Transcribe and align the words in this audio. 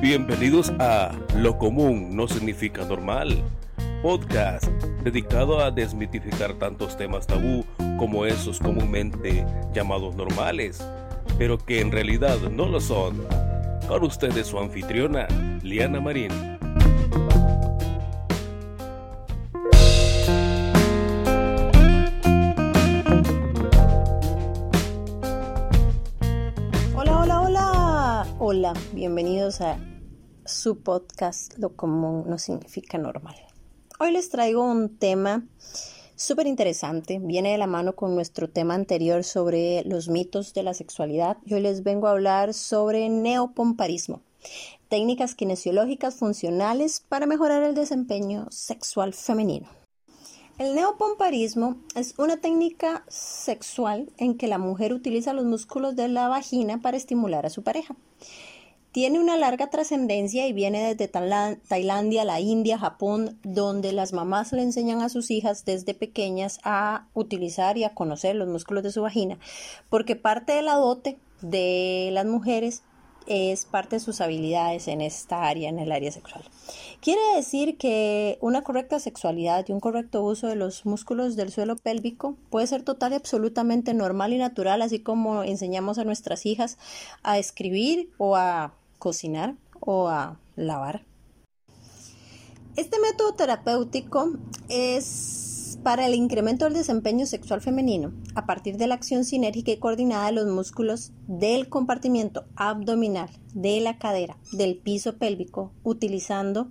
Bienvenidos 0.00 0.72
a 0.78 1.12
Lo 1.36 1.58
común 1.58 2.14
no 2.16 2.28
significa 2.28 2.84
normal, 2.84 3.42
podcast 4.02 4.66
dedicado 5.02 5.60
a 5.60 5.70
desmitificar 5.70 6.54
tantos 6.54 6.96
temas 6.96 7.26
tabú 7.26 7.64
como 7.98 8.24
esos 8.24 8.58
comúnmente 8.58 9.44
llamados 9.74 10.14
normales, 10.14 10.86
pero 11.38 11.58
que 11.58 11.80
en 11.80 11.92
realidad 11.92 12.38
no 12.50 12.66
lo 12.66 12.80
son. 12.80 13.24
Con 13.88 14.04
ustedes 14.04 14.46
su 14.46 14.58
anfitriona, 14.58 15.26
Liana 15.62 16.00
Marín. 16.00 16.30
Hola. 28.48 28.74
Bienvenidos 28.92 29.60
a 29.60 29.76
su 30.44 30.78
podcast 30.78 31.58
Lo 31.58 31.74
común 31.74 32.26
no 32.28 32.38
significa 32.38 32.96
normal. 32.96 33.34
Hoy 33.98 34.12
les 34.12 34.30
traigo 34.30 34.62
un 34.62 34.98
tema 34.98 35.44
súper 36.14 36.46
interesante, 36.46 37.18
viene 37.18 37.50
de 37.50 37.58
la 37.58 37.66
mano 37.66 37.96
con 37.96 38.14
nuestro 38.14 38.48
tema 38.48 38.74
anterior 38.74 39.24
sobre 39.24 39.82
los 39.84 40.08
mitos 40.08 40.54
de 40.54 40.62
la 40.62 40.74
sexualidad 40.74 41.38
y 41.44 41.54
hoy 41.54 41.60
les 41.60 41.82
vengo 41.82 42.06
a 42.06 42.12
hablar 42.12 42.54
sobre 42.54 43.08
neopomparismo, 43.08 44.22
técnicas 44.88 45.34
kinesiológicas 45.34 46.14
funcionales 46.14 47.00
para 47.00 47.26
mejorar 47.26 47.64
el 47.64 47.74
desempeño 47.74 48.46
sexual 48.52 49.12
femenino. 49.12 49.66
El 50.58 50.74
neopomparismo 50.74 51.76
es 51.94 52.14
una 52.16 52.38
técnica 52.38 53.04
sexual 53.08 54.10
en 54.16 54.38
que 54.38 54.48
la 54.48 54.56
mujer 54.56 54.94
utiliza 54.94 55.34
los 55.34 55.44
músculos 55.44 55.96
de 55.96 56.08
la 56.08 56.28
vagina 56.28 56.80
para 56.80 56.96
estimular 56.96 57.44
a 57.44 57.50
su 57.50 57.62
pareja. 57.62 57.94
Tiene 58.90 59.20
una 59.20 59.36
larga 59.36 59.68
trascendencia 59.68 60.46
y 60.48 60.54
viene 60.54 60.94
desde 60.94 61.08
Tailandia, 61.08 62.24
la 62.24 62.40
India, 62.40 62.78
Japón, 62.78 63.38
donde 63.42 63.92
las 63.92 64.14
mamás 64.14 64.52
le 64.52 64.62
enseñan 64.62 65.02
a 65.02 65.10
sus 65.10 65.30
hijas 65.30 65.66
desde 65.66 65.92
pequeñas 65.92 66.58
a 66.64 67.06
utilizar 67.12 67.76
y 67.76 67.84
a 67.84 67.92
conocer 67.92 68.34
los 68.34 68.48
músculos 68.48 68.82
de 68.82 68.92
su 68.92 69.02
vagina, 69.02 69.38
porque 69.90 70.16
parte 70.16 70.54
de 70.54 70.62
la 70.62 70.76
dote 70.76 71.18
de 71.42 72.08
las 72.12 72.24
mujeres 72.24 72.82
es 73.26 73.64
parte 73.64 73.96
de 73.96 74.00
sus 74.00 74.20
habilidades 74.20 74.88
en 74.88 75.00
esta 75.00 75.44
área, 75.44 75.68
en 75.68 75.78
el 75.78 75.92
área 75.92 76.10
sexual. 76.12 76.44
Quiere 77.00 77.20
decir 77.34 77.78
que 77.78 78.38
una 78.40 78.62
correcta 78.62 78.98
sexualidad 78.98 79.64
y 79.68 79.72
un 79.72 79.80
correcto 79.80 80.22
uso 80.22 80.48
de 80.48 80.56
los 80.56 80.86
músculos 80.86 81.36
del 81.36 81.52
suelo 81.52 81.76
pélvico 81.76 82.36
puede 82.50 82.66
ser 82.66 82.82
total 82.82 83.12
y 83.12 83.16
absolutamente 83.16 83.94
normal 83.94 84.32
y 84.32 84.38
natural, 84.38 84.82
así 84.82 85.00
como 85.00 85.42
enseñamos 85.44 85.98
a 85.98 86.04
nuestras 86.04 86.46
hijas 86.46 86.78
a 87.22 87.38
escribir 87.38 88.10
o 88.18 88.36
a 88.36 88.74
cocinar 88.98 89.54
o 89.80 90.08
a 90.08 90.38
lavar. 90.56 91.04
Este 92.76 92.98
método 93.00 93.32
terapéutico 93.34 94.32
es 94.68 95.45
para 95.82 96.06
el 96.06 96.14
incremento 96.14 96.64
del 96.64 96.74
desempeño 96.74 97.26
sexual 97.26 97.60
femenino 97.60 98.12
a 98.34 98.46
partir 98.46 98.76
de 98.76 98.86
la 98.86 98.94
acción 98.94 99.24
sinérgica 99.24 99.72
y 99.72 99.78
coordinada 99.78 100.26
de 100.26 100.32
los 100.32 100.46
músculos 100.46 101.12
del 101.26 101.68
compartimiento 101.68 102.44
abdominal, 102.56 103.30
de 103.54 103.80
la 103.80 103.98
cadera, 103.98 104.36
del 104.52 104.76
piso 104.76 105.18
pélvico, 105.18 105.72
utilizando 105.82 106.70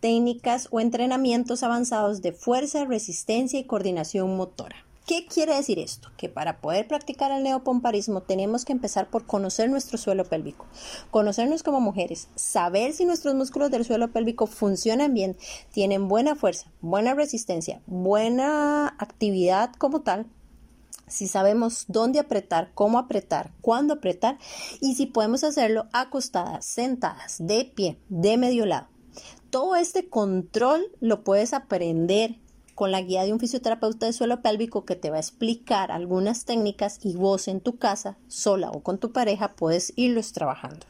técnicas 0.00 0.68
o 0.70 0.80
entrenamientos 0.80 1.62
avanzados 1.62 2.22
de 2.22 2.32
fuerza, 2.32 2.84
resistencia 2.84 3.58
y 3.58 3.64
coordinación 3.64 4.36
motora. 4.36 4.76
¿Qué 5.06 5.26
quiere 5.26 5.56
decir 5.56 5.80
esto? 5.80 6.10
Que 6.16 6.28
para 6.28 6.60
poder 6.60 6.86
practicar 6.86 7.32
el 7.32 7.42
neopomparismo 7.42 8.22
tenemos 8.22 8.64
que 8.64 8.72
empezar 8.72 9.10
por 9.10 9.26
conocer 9.26 9.68
nuestro 9.68 9.98
suelo 9.98 10.24
pélvico, 10.24 10.66
conocernos 11.10 11.64
como 11.64 11.80
mujeres, 11.80 12.28
saber 12.36 12.92
si 12.92 13.04
nuestros 13.04 13.34
músculos 13.34 13.72
del 13.72 13.84
suelo 13.84 14.12
pélvico 14.12 14.46
funcionan 14.46 15.12
bien, 15.12 15.36
tienen 15.72 16.06
buena 16.06 16.36
fuerza, 16.36 16.70
buena 16.80 17.14
resistencia, 17.14 17.82
buena 17.86 18.94
actividad 18.98 19.72
como 19.74 20.02
tal, 20.02 20.26
si 21.08 21.26
sabemos 21.26 21.86
dónde 21.88 22.20
apretar, 22.20 22.70
cómo 22.74 22.98
apretar, 22.98 23.50
cuándo 23.60 23.94
apretar 23.94 24.38
y 24.80 24.94
si 24.94 25.06
podemos 25.06 25.42
hacerlo 25.42 25.86
acostadas, 25.92 26.64
sentadas, 26.64 27.36
de 27.40 27.64
pie, 27.64 27.98
de 28.08 28.38
medio 28.38 28.66
lado. 28.66 28.86
Todo 29.50 29.74
este 29.74 30.08
control 30.08 30.86
lo 31.00 31.24
puedes 31.24 31.52
aprender 31.52 32.36
con 32.74 32.90
la 32.90 33.00
guía 33.00 33.24
de 33.24 33.32
un 33.32 33.40
fisioterapeuta 33.40 34.06
de 34.06 34.12
suelo 34.12 34.42
pélvico 34.42 34.84
que 34.84 34.96
te 34.96 35.10
va 35.10 35.16
a 35.16 35.20
explicar 35.20 35.92
algunas 35.92 36.44
técnicas 36.44 36.98
y 37.02 37.14
vos 37.16 37.48
en 37.48 37.60
tu 37.60 37.76
casa, 37.76 38.18
sola 38.28 38.70
o 38.70 38.82
con 38.82 38.98
tu 38.98 39.12
pareja, 39.12 39.54
puedes 39.54 39.92
irlos 39.96 40.32
trabajando. 40.32 40.86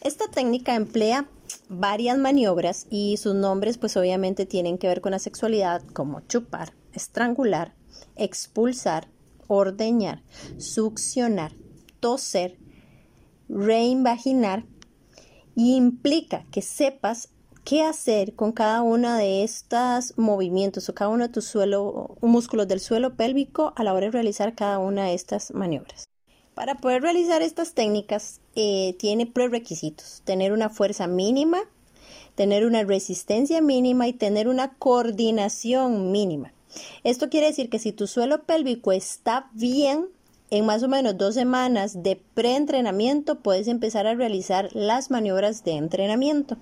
Esta 0.00 0.28
técnica 0.28 0.74
emplea 0.74 1.28
varias 1.68 2.18
maniobras 2.18 2.86
y 2.90 3.16
sus 3.16 3.34
nombres 3.34 3.78
pues 3.78 3.96
obviamente 3.96 4.46
tienen 4.46 4.78
que 4.78 4.88
ver 4.88 5.00
con 5.00 5.12
la 5.12 5.18
sexualidad 5.18 5.82
como 5.92 6.20
chupar, 6.22 6.72
estrangular, 6.92 7.74
expulsar, 8.16 9.08
ordeñar, 9.46 10.22
succionar, 10.58 11.52
toser, 12.00 12.58
reinvaginar 13.48 14.64
y 15.54 15.76
implica 15.76 16.44
que 16.50 16.62
sepas 16.62 17.30
qué 17.66 17.82
hacer 17.82 18.34
con 18.34 18.52
cada 18.52 18.80
uno 18.82 19.16
de 19.16 19.42
estos 19.42 20.16
movimientos 20.16 20.88
o 20.88 20.94
cada 20.94 21.10
uno 21.10 21.26
de 21.26 21.32
tus 21.32 21.52
músculos 22.20 22.68
del 22.68 22.78
suelo 22.78 23.16
pélvico 23.16 23.72
a 23.74 23.82
la 23.82 23.92
hora 23.92 24.06
de 24.06 24.12
realizar 24.12 24.54
cada 24.54 24.78
una 24.78 25.06
de 25.06 25.14
estas 25.14 25.50
maniobras. 25.50 26.04
Para 26.54 26.76
poder 26.76 27.02
realizar 27.02 27.42
estas 27.42 27.74
técnicas 27.74 28.40
eh, 28.54 28.94
tiene 29.00 29.26
prerequisitos, 29.26 30.22
tener 30.24 30.52
una 30.52 30.70
fuerza 30.70 31.08
mínima, 31.08 31.58
tener 32.36 32.64
una 32.64 32.84
resistencia 32.84 33.60
mínima 33.60 34.06
y 34.06 34.12
tener 34.12 34.46
una 34.46 34.74
coordinación 34.74 36.12
mínima. 36.12 36.52
Esto 37.02 37.28
quiere 37.28 37.48
decir 37.48 37.68
que 37.68 37.80
si 37.80 37.90
tu 37.90 38.06
suelo 38.06 38.44
pélvico 38.44 38.92
está 38.92 39.50
bien, 39.54 40.06
en 40.50 40.66
más 40.66 40.84
o 40.84 40.88
menos 40.88 41.18
dos 41.18 41.34
semanas 41.34 42.04
de 42.04 42.22
preentrenamiento 42.34 43.40
puedes 43.40 43.66
empezar 43.66 44.06
a 44.06 44.14
realizar 44.14 44.68
las 44.72 45.10
maniobras 45.10 45.64
de 45.64 45.72
entrenamiento. 45.72 46.56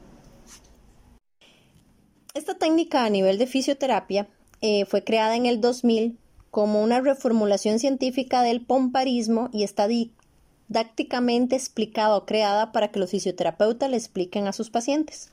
Esta 2.35 2.57
técnica 2.57 3.05
a 3.05 3.11
nivel 3.11 3.39
de 3.39 3.47
fisioterapia 3.47 4.27
eh, 4.61 4.87
fue 4.87 5.05
creada 5.05 5.37
en 5.37 5.47
el 5.47 5.61
2000 5.61 6.19
como 6.51 6.83
una 6.83 7.01
reformulación 7.01 7.79
científica 7.79 8.43
del 8.43 8.61
pomparismo 8.61 9.51
y 9.53 9.63
está 9.63 9.87
didácticamente 9.87 11.55
explicada 11.55 12.17
o 12.17 12.27
creada 12.27 12.73
para 12.73 12.89
que 12.89 12.99
los 12.99 13.13
fisioterapeutas 13.13 13.89
le 13.89 13.97
expliquen 13.97 14.49
a 14.49 14.53
sus 14.53 14.71
pacientes. 14.71 15.31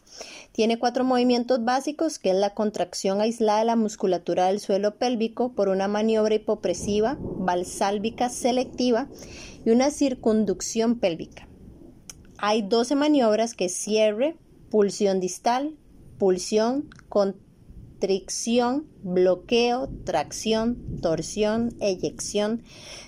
Tiene 0.51 0.77
cuatro 0.77 1.03
movimientos 1.03 1.65
básicos, 1.65 2.19
que 2.19 2.29
es 2.29 2.35
la 2.35 2.53
contracción 2.53 3.19
aislada 3.19 3.61
de 3.61 3.65
la 3.65 3.75
musculatura 3.75 4.45
del 4.45 4.59
suelo 4.59 4.97
pélvico 4.99 5.53
por 5.53 5.69
una 5.69 5.87
maniobra 5.87 6.35
hipopresiva, 6.35 7.17
valsálvica 7.19 8.29
selectiva 8.29 9.07
y 9.65 9.71
una 9.71 9.89
circunducción 9.89 10.99
pélvica. 10.99 11.47
Hay 12.37 12.61
12 12.61 12.93
maniobras 12.93 13.55
que 13.55 13.69
cierre, 13.69 14.35
pulsión 14.69 15.19
distal, 15.19 15.75
Pulsión, 16.21 16.87
constricción, 17.09 18.85
bloqueo, 19.01 19.89
tracción, 20.05 20.99
torsión, 21.01 21.75
eyección, 21.79 22.61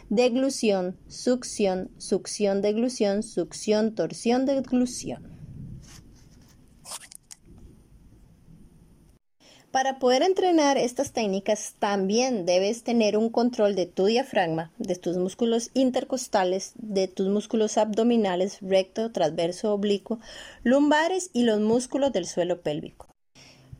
deglución, 0.09 0.97
succión, 1.07 1.91
succión, 2.00 2.63
deglución, 2.63 3.22
succión, 3.22 3.94
torsión, 3.94 4.47
deglución. 4.47 5.34
Para 9.73 9.97
poder 9.97 10.22
entrenar 10.22 10.78
estas 10.78 11.13
técnicas 11.13 11.73
también 11.79 12.46
debes 12.46 12.84
tener 12.84 13.18
un 13.18 13.31
control 13.31 13.73
de 13.73 13.88
tu 13.88 14.06
diafragma, 14.06 14.72
de 14.78 14.96
tus 14.96 15.18
músculos 15.18 15.72
intercostales, 15.73 16.73
de 16.75 17.07
tus 17.07 17.28
músculos 17.29 17.79
abdominales, 17.79 18.59
recto, 18.62 19.12
transverso, 19.12 19.73
oblicuo, 19.73 20.20
lumbares 20.61 21.32
y 21.34 21.41
los 21.41 21.59
músculos 21.59 22.14
del 22.14 22.28
suelo 22.28 22.61
pélvico. 22.61 23.12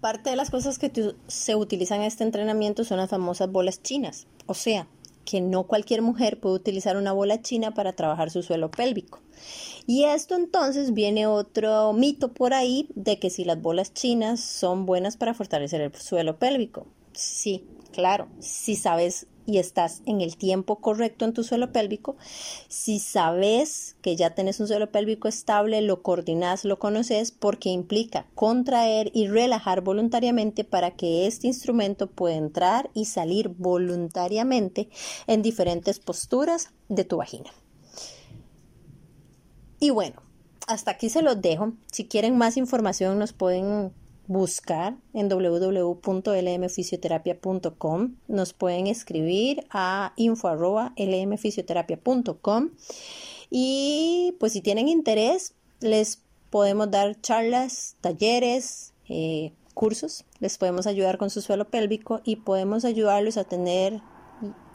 Parte 0.04 0.32
de 0.32 0.36
las 0.36 0.50
cosas 0.50 0.80
que 0.80 0.92
se 1.28 1.56
utilizan 1.56 2.02
en 2.02 2.08
este 2.08 2.26
entrenamiento 2.26 2.84
son 2.84 2.98
las 2.98 3.10
famosas 3.10 3.50
bolas 3.50 3.82
chinas, 3.82 4.28
o 4.48 4.54
sea, 4.54 4.86
que 5.24 5.40
no 5.40 5.64
cualquier 5.64 6.02
mujer 6.02 6.42
puede 6.42 6.56
utilizar 6.56 6.98
una 6.98 7.14
bola 7.14 7.42
china 7.42 7.74
para 7.74 7.94
trabajar 7.94 8.30
su 8.30 8.44
suelo 8.44 8.70
pélvico. 8.70 9.22
Y 9.88 10.04
esto 10.04 10.36
entonces 10.36 10.94
viene 10.94 11.26
otro 11.26 11.94
mito 11.94 12.34
por 12.34 12.54
ahí 12.54 12.90
de 12.96 13.18
que 13.18 13.30
si 13.30 13.46
las 13.46 13.62
bolas 13.62 13.94
chinas 13.94 14.42
son 14.42 14.86
buenas 14.86 15.16
para 15.16 15.34
fortalecer 15.34 15.80
el 15.80 15.96
suelo 15.96 16.38
pélvico. 16.38 16.86
Sí, 17.14 17.64
claro, 17.94 18.28
si 18.40 18.76
sabes 18.76 19.28
y 19.45 19.57
estás 19.57 20.01
en 20.06 20.22
el 20.22 20.38
tiempo 20.38 20.78
correcto 20.78 21.25
en 21.25 21.34
tu 21.34 21.44
suelo 21.44 21.72
pélvico, 21.72 22.16
si 22.68 23.00
sabes 23.00 23.95
que 24.01 24.16
ya 24.16 24.36
tienes 24.36 24.60
un 24.60 24.68
suelo 24.68 24.92
pélvico 24.92 25.28
estable, 25.28 25.81
lo 25.81 26.01
coordinas, 26.01 26.66
lo 26.66 26.80
conoces, 26.80 27.31
porque 27.31 27.69
implica 27.69 28.25
contraer 28.36 29.12
y 29.13 29.28
relajar 29.28 29.81
voluntariamente 29.81 30.63
para 30.63 30.92
que 30.92 31.28
este 31.28 31.48
instrumento 31.48 32.07
pueda 32.07 32.36
entrar 32.36 32.90
y 32.94 33.06
salir 33.06 33.50
voluntariamente 33.50 34.90
en 35.28 35.42
diferentes 35.42 36.00
posturas 36.00 36.69
de 36.90 37.04
tu 37.04 37.18
vagina. 37.18 37.51
Y 39.80 39.90
bueno, 39.90 40.22
hasta 40.68 40.92
aquí 40.92 41.10
se 41.10 41.22
los 41.22 41.42
dejo. 41.42 41.74
Si 41.92 42.06
quieren 42.06 42.38
más 42.38 42.57
información 42.57 43.19
nos 43.19 43.34
pueden 43.34 43.92
buscar 44.28 44.98
en 45.14 45.30
www.lmfisioterapia.com. 45.30 48.16
Nos 48.28 48.54
pueden 48.54 48.88
escribir 48.88 49.66
a 49.70 50.14
info.lmfisioterapia.com. 50.16 52.72
Y 53.50 54.36
pues 54.40 54.54
si 54.54 54.62
tienen 54.62 54.88
interés, 54.88 55.54
les 55.80 56.22
podemos 56.50 56.90
dar 56.90 57.20
charlas, 57.22 57.98
talleres, 58.02 58.94
eh, 59.10 59.52
cursos, 59.74 60.24
les 60.40 60.58
podemos 60.58 60.88
ayudar 60.88 61.18
con 61.18 61.30
su 61.30 61.42
suelo 61.42 61.69
pélvico 61.69 62.22
y 62.24 62.38
podemos 62.38 62.86
ayudarlos 62.86 63.36
a 63.38 63.44
tener 63.44 64.02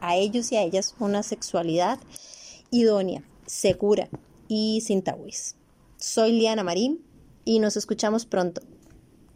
a 0.01 0.17
ellos 0.17 0.53
y 0.53 0.57
a 0.57 0.63
ellas 0.63 0.95
una 0.99 1.23
sexualidad 1.23 1.99
idónea, 2.71 3.23
segura 3.47 4.11
y 4.49 4.83
sin 4.83 5.01
tabúes. 5.03 5.57
Soy 5.97 6.33
Liana 6.33 6.65
Marín 6.65 7.01
y 7.45 7.61
nos 7.61 7.77
escuchamos 7.77 8.27
pronto. 8.27 8.61